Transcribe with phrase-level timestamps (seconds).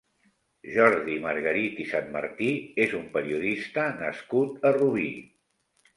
[0.75, 2.49] Jordi Margarit i Sanmartí
[2.87, 5.07] és un periodista nascut a Rubí.